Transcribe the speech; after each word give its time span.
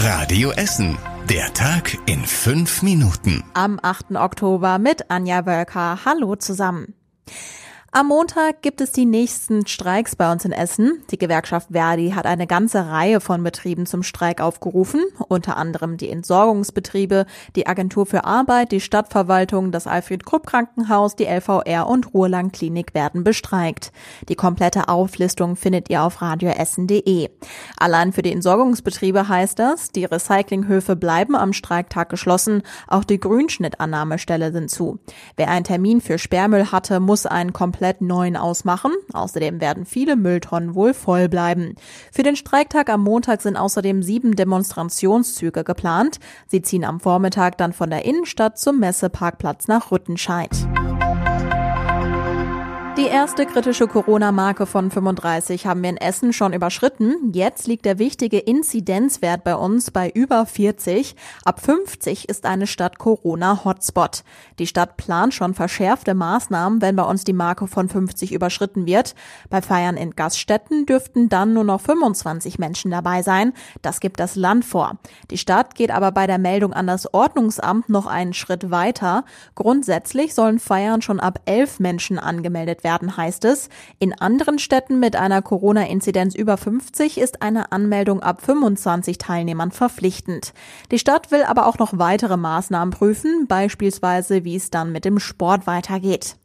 Radio 0.00 0.52
Essen. 0.52 0.96
Der 1.28 1.52
Tag 1.54 1.98
in 2.06 2.24
fünf 2.24 2.82
Minuten. 2.82 3.42
Am 3.54 3.80
8. 3.82 4.12
Oktober 4.14 4.78
mit 4.78 5.10
Anja 5.10 5.44
Wölker. 5.44 6.04
Hallo 6.04 6.36
zusammen. 6.36 6.94
Am 7.90 8.08
Montag 8.08 8.60
gibt 8.60 8.82
es 8.82 8.92
die 8.92 9.06
nächsten 9.06 9.66
Streiks 9.66 10.14
bei 10.14 10.30
uns 10.30 10.44
in 10.44 10.52
Essen. 10.52 11.02
Die 11.10 11.16
Gewerkschaft 11.16 11.68
Verdi 11.72 12.10
hat 12.10 12.26
eine 12.26 12.46
ganze 12.46 12.86
Reihe 12.86 13.18
von 13.18 13.42
Betrieben 13.42 13.86
zum 13.86 14.02
Streik 14.02 14.42
aufgerufen, 14.42 15.00
unter 15.28 15.56
anderem 15.56 15.96
die 15.96 16.10
Entsorgungsbetriebe, 16.10 17.24
die 17.56 17.66
Agentur 17.66 18.04
für 18.04 18.24
Arbeit, 18.24 18.72
die 18.72 18.82
Stadtverwaltung, 18.82 19.72
das 19.72 19.86
Alfred 19.86 20.26
Krupp 20.26 20.46
Krankenhaus, 20.46 21.16
die 21.16 21.24
LVR 21.24 21.88
und 21.88 22.12
Ruhrlang 22.12 22.52
Klinik 22.52 22.92
werden 22.92 23.24
bestreikt. 23.24 23.90
Die 24.28 24.36
komplette 24.36 24.88
Auflistung 24.90 25.56
findet 25.56 25.88
ihr 25.88 26.02
auf 26.02 26.20
radioessen.de. 26.20 27.30
Allein 27.78 28.12
für 28.12 28.22
die 28.22 28.32
Entsorgungsbetriebe 28.32 29.28
heißt 29.28 29.58
das, 29.58 29.92
die 29.92 30.04
Recyclinghöfe 30.04 30.94
bleiben 30.94 31.34
am 31.34 31.54
Streiktag 31.54 32.10
geschlossen, 32.10 32.62
auch 32.86 33.04
die 33.04 33.18
Grünschnittannahmestelle 33.18 34.52
sind 34.52 34.70
zu. 34.70 34.98
Wer 35.36 35.48
einen 35.48 35.64
Termin 35.64 36.02
für 36.02 36.18
Sperrmüll 36.18 36.70
hatte, 36.70 37.00
muss 37.00 37.24
einen 37.24 37.54
komplett 37.78 38.00
neuen 38.00 38.36
ausmachen. 38.36 38.90
Außerdem 39.12 39.60
werden 39.60 39.86
viele 39.86 40.16
Mülltonnen 40.16 40.74
wohl 40.74 40.94
voll 40.94 41.28
bleiben. 41.28 41.76
Für 42.10 42.24
den 42.24 42.34
Streiktag 42.34 42.90
am 42.90 43.04
Montag 43.04 43.40
sind 43.40 43.56
außerdem 43.56 44.02
sieben 44.02 44.34
Demonstrationszüge 44.34 45.62
geplant. 45.62 46.18
Sie 46.48 46.60
ziehen 46.60 46.84
am 46.84 46.98
Vormittag 46.98 47.56
dann 47.56 47.72
von 47.72 47.90
der 47.90 48.04
Innenstadt 48.04 48.58
zum 48.58 48.80
Messeparkplatz 48.80 49.68
nach 49.68 49.92
Rüttenscheid. 49.92 50.50
Die 52.98 53.06
erste 53.06 53.46
kritische 53.46 53.86
Corona-Marke 53.86 54.66
von 54.66 54.90
35 54.90 55.68
haben 55.68 55.84
wir 55.84 55.90
in 55.90 55.98
Essen 55.98 56.32
schon 56.32 56.52
überschritten. 56.52 57.30
Jetzt 57.32 57.68
liegt 57.68 57.84
der 57.84 58.00
wichtige 58.00 58.40
Inzidenzwert 58.40 59.44
bei 59.44 59.54
uns 59.54 59.92
bei 59.92 60.10
über 60.10 60.44
40. 60.44 61.14
Ab 61.44 61.60
50 61.60 62.28
ist 62.28 62.44
eine 62.44 62.66
Stadt 62.66 62.98
Corona-Hotspot. 62.98 64.24
Die 64.58 64.66
Stadt 64.66 64.96
plant 64.96 65.32
schon 65.32 65.54
verschärfte 65.54 66.14
Maßnahmen, 66.14 66.82
wenn 66.82 66.96
bei 66.96 67.04
uns 67.04 67.22
die 67.22 67.32
Marke 67.32 67.68
von 67.68 67.88
50 67.88 68.32
überschritten 68.32 68.84
wird. 68.86 69.14
Bei 69.48 69.62
Feiern 69.62 69.96
in 69.96 70.16
Gaststätten 70.16 70.84
dürften 70.84 71.28
dann 71.28 71.54
nur 71.54 71.62
noch 71.62 71.80
25 71.80 72.58
Menschen 72.58 72.90
dabei 72.90 73.22
sein. 73.22 73.52
Das 73.80 74.00
gibt 74.00 74.18
das 74.18 74.34
Land 74.34 74.64
vor. 74.64 74.98
Die 75.30 75.38
Stadt 75.38 75.76
geht 75.76 75.92
aber 75.92 76.10
bei 76.10 76.26
der 76.26 76.38
Meldung 76.38 76.72
an 76.72 76.88
das 76.88 77.14
Ordnungsamt 77.14 77.90
noch 77.90 78.06
einen 78.06 78.34
Schritt 78.34 78.72
weiter. 78.72 79.24
Grundsätzlich 79.54 80.34
sollen 80.34 80.58
Feiern 80.58 81.00
schon 81.00 81.20
ab 81.20 81.38
elf 81.44 81.78
Menschen 81.78 82.18
angemeldet 82.18 82.82
werden 82.82 82.87
werden, 82.88 83.18
heißt 83.18 83.44
es. 83.44 83.68
In 83.98 84.18
anderen 84.18 84.58
Städten 84.58 84.98
mit 84.98 85.14
einer 85.14 85.42
Corona-Inzidenz 85.42 86.34
über 86.34 86.56
50 86.56 87.18
ist 87.18 87.42
eine 87.42 87.70
Anmeldung 87.70 88.22
ab 88.22 88.40
25 88.40 89.18
Teilnehmern 89.18 89.72
verpflichtend. 89.72 90.54
Die 90.90 90.98
Stadt 90.98 91.30
will 91.30 91.42
aber 91.42 91.66
auch 91.66 91.78
noch 91.78 91.98
weitere 91.98 92.38
Maßnahmen 92.38 92.94
prüfen, 92.94 93.46
beispielsweise 93.46 94.44
wie 94.44 94.56
es 94.56 94.70
dann 94.70 94.90
mit 94.90 95.04
dem 95.04 95.18
Sport 95.18 95.66
weitergeht. 95.66 96.36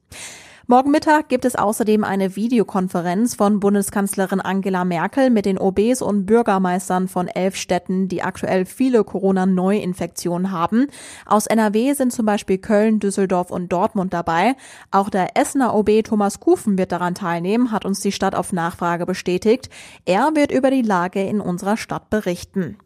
Morgen 0.66 0.92
Mittag 0.92 1.28
gibt 1.28 1.44
es 1.44 1.58
außerdem 1.58 2.06
eine 2.06 2.38
Videokonferenz 2.38 3.36
von 3.36 3.60
Bundeskanzlerin 3.60 4.40
Angela 4.40 4.86
Merkel 4.86 5.30
mit 5.30 5.46
den 5.46 5.58
OBs 5.58 6.02
und 6.02 6.26
Bürgermeistern 6.26 7.10
von 7.10 7.28
elf 7.28 7.58
Städten, 7.58 8.08
die 8.08 8.24
aktuell 8.24 8.66
viele 8.66 9.04
Corona-Neuinfektionen 9.04 10.52
haben. 10.52 10.88
Aus 11.26 11.48
NRW 11.48 11.92
sind 11.96 12.14
zum 12.14 12.26
Beispiel 12.26 12.60
Köln, 12.60 13.02
Düsseldorf 13.02 13.52
und 13.52 13.74
Dortmund 13.74 14.14
dabei. 14.14 14.56
Auch 14.90 15.10
der 15.10 15.36
Essener 15.36 15.76
OB 15.76 16.02
Thomas 16.06 16.40
Kufen 16.40 16.78
wird 16.78 16.94
daran 16.94 17.14
teilnehmen, 17.14 17.74
hat 17.74 17.84
uns 17.84 18.00
die 18.00 18.14
Stadt 18.14 18.34
auf 18.34 18.54
Nachfrage 18.54 19.06
bestätigt. 19.06 19.70
Er 20.06 20.32
wird 20.34 20.54
über 20.54 20.72
die 20.72 20.82
Lage 20.82 21.24
in 21.24 21.42
unserer 21.42 21.76
Stadt 21.76 22.10
berichten. 22.10 22.78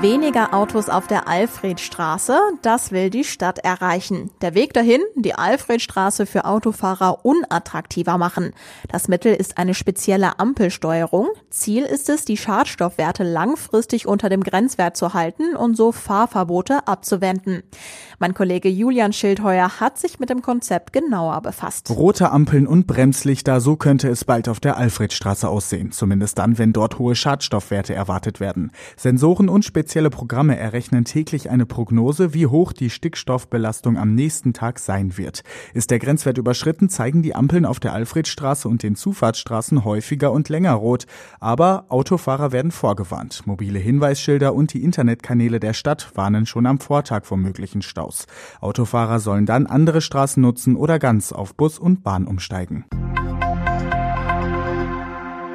Weniger 0.00 0.54
Autos 0.54 0.88
auf 0.88 1.08
der 1.08 1.26
Alfredstraße, 1.26 2.38
das 2.62 2.92
will 2.92 3.10
die 3.10 3.24
Stadt 3.24 3.58
erreichen. 3.58 4.30
Der 4.42 4.54
Weg 4.54 4.72
dahin, 4.72 5.00
die 5.16 5.34
Alfredstraße 5.34 6.24
für 6.24 6.44
Autofahrer 6.44 7.24
unattraktiver 7.24 8.16
machen. 8.16 8.52
Das 8.92 9.08
Mittel 9.08 9.34
ist 9.34 9.58
eine 9.58 9.74
spezielle 9.74 10.38
Ampelsteuerung. 10.38 11.26
Ziel 11.50 11.82
ist 11.82 12.08
es, 12.10 12.24
die 12.24 12.36
Schadstoffwerte 12.36 13.24
langfristig 13.24 14.06
unter 14.06 14.28
dem 14.28 14.44
Grenzwert 14.44 14.96
zu 14.96 15.14
halten 15.14 15.56
und 15.56 15.76
so 15.76 15.90
Fahrverbote 15.90 16.86
abzuwenden. 16.86 17.64
Mein 18.20 18.34
Kollege 18.34 18.68
Julian 18.68 19.12
Schildheuer 19.12 19.80
hat 19.80 19.98
sich 19.98 20.20
mit 20.20 20.30
dem 20.30 20.42
Konzept 20.42 20.92
genauer 20.92 21.40
befasst. 21.40 21.90
Rote 21.90 22.30
Ampeln 22.30 22.68
und 22.68 22.86
Bremslichter, 22.86 23.60
so 23.60 23.74
könnte 23.74 24.08
es 24.08 24.24
bald 24.24 24.48
auf 24.48 24.60
der 24.60 24.76
Alfredstraße 24.76 25.48
aussehen. 25.48 25.90
Zumindest 25.90 26.38
dann, 26.38 26.56
wenn 26.56 26.72
dort 26.72 27.00
hohe 27.00 27.16
Schadstoffwerte 27.16 27.94
erwartet 27.94 28.38
werden. 28.38 28.70
Sensoren 28.96 29.48
und 29.48 29.64
spezielle 29.64 29.87
Spezielle 29.88 30.10
Programme 30.10 30.58
errechnen 30.58 31.06
täglich 31.06 31.48
eine 31.48 31.64
Prognose, 31.64 32.34
wie 32.34 32.46
hoch 32.46 32.74
die 32.74 32.90
Stickstoffbelastung 32.90 33.96
am 33.96 34.14
nächsten 34.14 34.52
Tag 34.52 34.80
sein 34.80 35.16
wird. 35.16 35.40
Ist 35.72 35.90
der 35.90 35.98
Grenzwert 35.98 36.36
überschritten, 36.36 36.90
zeigen 36.90 37.22
die 37.22 37.34
Ampeln 37.34 37.64
auf 37.64 37.80
der 37.80 37.94
Alfredstraße 37.94 38.68
und 38.68 38.82
den 38.82 38.96
Zufahrtsstraßen 38.96 39.86
häufiger 39.86 40.30
und 40.30 40.50
länger 40.50 40.74
rot. 40.74 41.06
Aber 41.40 41.86
Autofahrer 41.88 42.52
werden 42.52 42.70
vorgewarnt. 42.70 43.46
Mobile 43.46 43.78
Hinweisschilder 43.78 44.52
und 44.52 44.74
die 44.74 44.84
Internetkanäle 44.84 45.58
der 45.58 45.72
Stadt 45.72 46.10
warnen 46.14 46.44
schon 46.44 46.66
am 46.66 46.80
Vortag 46.80 47.24
vor 47.24 47.38
möglichen 47.38 47.80
Staus. 47.80 48.26
Autofahrer 48.60 49.20
sollen 49.20 49.46
dann 49.46 49.66
andere 49.66 50.02
Straßen 50.02 50.42
nutzen 50.42 50.76
oder 50.76 50.98
ganz 50.98 51.32
auf 51.32 51.54
Bus 51.54 51.78
und 51.78 52.02
Bahn 52.04 52.26
umsteigen. 52.26 52.84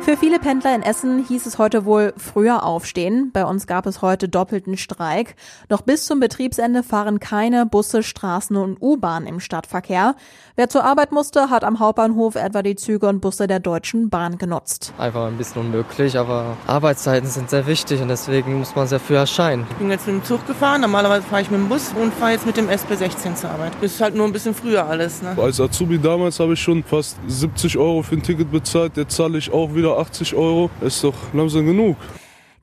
Für 0.03 0.17
viele 0.17 0.37
Pendler 0.37 0.75
in 0.75 0.83
Essen 0.83 1.23
hieß 1.25 1.45
es 1.45 1.57
heute 1.57 1.85
wohl 1.85 2.13
früher 2.17 2.63
aufstehen. 2.65 3.31
Bei 3.31 3.45
uns 3.45 3.67
gab 3.67 3.85
es 3.85 4.01
heute 4.01 4.27
doppelten 4.27 4.75
Streik. 4.75 5.35
Noch 5.69 5.79
bis 5.79 6.05
zum 6.05 6.19
Betriebsende 6.19 6.83
fahren 6.83 7.21
keine 7.21 7.65
Busse, 7.65 8.03
Straßen 8.03 8.57
und 8.57 8.81
U-Bahn 8.81 9.25
im 9.25 9.39
Stadtverkehr. 9.39 10.15
Wer 10.57 10.67
zur 10.67 10.83
Arbeit 10.83 11.13
musste, 11.13 11.49
hat 11.49 11.63
am 11.63 11.79
Hauptbahnhof 11.79 12.35
etwa 12.35 12.61
die 12.63 12.75
Züge 12.75 13.07
und 13.07 13.21
Busse 13.21 13.47
der 13.47 13.61
Deutschen 13.61 14.09
Bahn 14.09 14.37
genutzt. 14.37 14.93
Einfach 14.97 15.25
ein 15.25 15.37
bisschen 15.37 15.61
unmöglich, 15.61 16.17
aber 16.17 16.57
Arbeitszeiten 16.67 17.29
sind 17.29 17.49
sehr 17.49 17.65
wichtig 17.65 18.01
und 18.01 18.09
deswegen 18.09 18.59
muss 18.59 18.75
man 18.75 18.87
sehr 18.87 18.99
früh 18.99 19.15
erscheinen. 19.15 19.65
Ich 19.69 19.77
bin 19.77 19.89
jetzt 19.89 20.05
mit 20.05 20.17
dem 20.17 20.25
Zug 20.25 20.45
gefahren, 20.45 20.81
normalerweise 20.81 21.25
fahre 21.25 21.43
ich 21.43 21.49
mit 21.49 21.61
dem 21.61 21.69
Bus 21.69 21.93
und 21.99 22.13
fahre 22.13 22.33
jetzt 22.33 22.45
mit 22.45 22.57
dem 22.57 22.67
SB16 22.67 23.35
zur 23.35 23.51
Arbeit. 23.51 23.71
Ist 23.79 24.01
halt 24.01 24.15
nur 24.15 24.25
ein 24.25 24.33
bisschen 24.33 24.53
früher 24.53 24.85
alles. 24.85 25.21
Ne? 25.21 25.33
Als 25.41 25.61
Azubi 25.61 25.97
damals 25.97 26.41
habe 26.41 26.55
ich 26.55 26.61
schon 26.61 26.83
fast 26.83 27.17
70 27.25 27.77
Euro 27.77 28.03
für 28.03 28.15
ein 28.15 28.21
Ticket 28.21 28.51
bezahlt, 28.51 28.97
jetzt 28.97 29.15
zahle 29.15 29.37
ich 29.37 29.53
auch 29.53 29.73
wieder 29.73 29.92
80 29.97 30.35
Euro, 30.35 30.69
ist 30.81 31.03
doch 31.03 31.15
langsam 31.33 31.65
genug. 31.65 31.97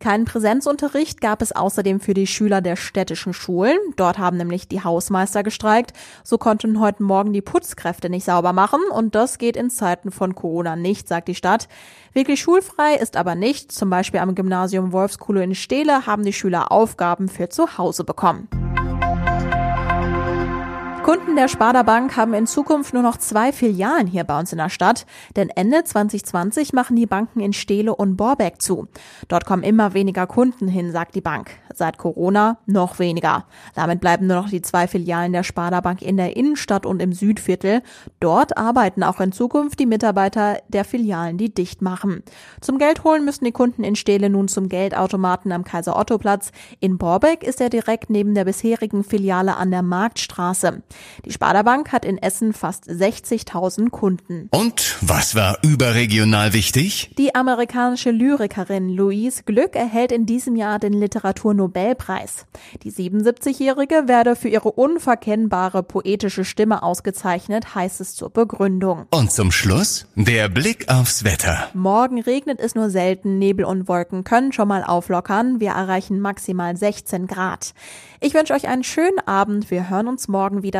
Keinen 0.01 0.25
Präsenzunterricht 0.25 1.21
gab 1.21 1.43
es 1.43 1.53
außerdem 1.53 2.01
für 2.01 2.15
die 2.15 2.27
Schüler 2.27 2.63
der 2.63 2.77
städtischen 2.77 3.35
Schulen. 3.35 3.77
Dort 3.97 4.17
haben 4.17 4.39
nämlich 4.39 4.67
die 4.67 4.83
Hausmeister 4.83 5.43
gestreikt. 5.43 5.93
So 6.25 6.39
konnten 6.39 6.81
heute 6.81 7.03
Morgen 7.03 7.35
die 7.35 7.43
Putzkräfte 7.43 8.09
nicht 8.09 8.25
sauber 8.25 8.55
machen 8.55 8.81
und 8.95 9.15
das 9.15 9.37
geht 9.37 9.59
in 9.59 9.69
Zeiten 9.69 10.11
von 10.11 10.35
Corona 10.35 10.75
nicht, 10.75 11.07
sagt 11.07 11.29
die 11.29 11.35
Stadt. 11.35 11.69
Wirklich 12.15 12.41
schulfrei 12.41 12.95
ist 12.95 13.19
aber 13.19 13.35
nicht. 13.35 13.73
Zum 13.73 13.91
Beispiel 13.91 14.21
am 14.21 14.35
Gymnasium 14.35 14.93
Wolfskuhle 14.93 15.45
in 15.45 15.55
Steele 15.55 16.07
haben 16.07 16.25
die 16.25 16.33
Schüler 16.33 16.73
Aufgaben 16.73 17.29
für 17.29 17.51
zu 17.51 17.77
Hause 17.77 18.05
bekommen. 18.05 18.49
Kunden 21.10 21.34
der 21.34 21.48
Sparda 21.48 21.82
Bank 21.82 22.16
haben 22.16 22.34
in 22.34 22.47
Zukunft 22.47 22.94
nur 22.94 23.03
noch 23.03 23.16
zwei 23.16 23.50
Filialen 23.50 24.06
hier 24.06 24.22
bei 24.22 24.38
uns 24.38 24.53
in 24.53 24.59
der 24.59 24.69
Stadt, 24.69 25.06
denn 25.34 25.50
Ende 25.50 25.82
2020 25.82 26.72
machen 26.72 26.94
die 26.94 27.06
Banken 27.06 27.41
in 27.41 27.53
Steele 27.53 27.97
und 27.97 28.16
Borbeck 28.16 28.62
zu. 28.62 28.87
Dort 29.26 29.44
kommen 29.44 29.65
immer 29.65 29.93
weniger 29.93 30.28
Kunden 30.28 30.69
hin, 30.69 30.93
sagt 30.93 31.16
die 31.16 31.20
Bank. 31.20 31.50
Seit 31.75 31.99
Corona 31.99 32.59
noch 32.66 33.00
weniger. 33.00 33.47
Damit 33.75 34.00
bleiben 34.00 34.28
nur 34.28 34.37
noch 34.37 34.50
die 34.50 34.62
zwei 34.62 34.87
Filialen 34.87 35.32
der 35.32 35.43
Sparda 35.43 35.81
Bank 35.81 36.00
in 36.00 36.16
der 36.16 36.37
Innenstadt 36.37 36.87
und 36.87 37.03
im 37.03 37.12
Südviertel. 37.12 37.82
Dort 38.20 38.56
arbeiten 38.56 39.03
auch 39.03 39.19
in 39.19 39.32
Zukunft 39.32 39.81
die 39.81 39.87
Mitarbeiter 39.87 40.59
der 40.69 40.84
Filialen, 40.84 41.38
die 41.38 41.53
dicht 41.53 41.82
machen. 41.82 42.22
Zum 42.60 42.78
Geld 42.78 43.03
holen 43.03 43.25
müssen 43.25 43.44
die 43.44 43.50
Kunden 43.50 43.82
in 43.82 43.97
Steele 43.97 44.31
nun 44.31 44.47
zum 44.47 44.69
Geldautomaten 44.69 45.50
am 45.50 45.64
Kaiser 45.64 45.99
Otto 45.99 46.19
Platz. 46.19 46.52
In 46.79 46.99
Borbeck 46.99 47.43
ist 47.43 47.61
er 47.61 47.69
direkt 47.69 48.11
neben 48.11 48.37
der 48.37 48.44
bisherigen 48.44 49.02
Filiale 49.02 49.56
an 49.56 49.73
der 49.73 49.82
Marktstraße. 49.82 50.85
Die 51.25 51.32
Sparda 51.32 51.62
Bank 51.62 51.93
hat 51.93 52.05
in 52.05 52.19
Essen 52.19 52.52
fast 52.52 52.88
60.000 52.88 53.91
Kunden. 53.91 54.49
Und 54.50 54.97
was 55.00 55.35
war 55.35 55.58
überregional 55.62 56.52
wichtig? 56.52 57.14
Die 57.19 57.35
amerikanische 57.35 58.11
Lyrikerin 58.11 58.88
Louise 58.88 59.43
Glück 59.44 59.76
erhält 59.76 60.12
in 60.12 60.26
diesem 60.26 60.56
Jahr 60.56 60.79
den 60.79 60.93
Literaturnobelpreis. 60.93 62.47
Die 62.82 62.93
77-Jährige 62.93 64.05
werde 64.06 64.37
für 64.37 64.49
ihre 64.49 64.73
unverkennbare 64.73 65.82
poetische 65.82 66.44
Stimme 66.44 66.82
ausgezeichnet, 66.82 67.75
heißt 67.75 68.00
es 68.00 68.14
zur 68.14 68.31
Begründung. 68.31 69.06
Und 69.11 69.32
zum 69.32 69.52
Schluss 69.52 70.06
der 70.14 70.49
Blick 70.49 70.88
aufs 70.88 71.25
Wetter. 71.25 71.69
Morgen 71.75 72.20
regnet 72.20 72.61
es 72.61 72.75
nur 72.75 72.91
selten, 72.91 73.38
Nebel 73.38 73.64
und 73.64 73.88
Wolken 73.88 74.25
können 74.25 74.52
schon 74.52 74.69
mal 74.69 74.85
auflockern. 74.85 75.61
Wir 75.61 75.70
erreichen 75.70 76.20
maximal 76.20 76.76
16 76.76 77.26
Grad. 77.26 77.75
Ich 78.20 78.35
wünsche 78.35 78.52
euch 78.52 78.69
einen 78.69 78.85
schönen 78.85 79.19
Abend. 79.26 79.70
Wir 79.70 79.88
hören 79.88 80.08
uns 80.08 80.29
morgen 80.29 80.62
wieder 80.62 80.80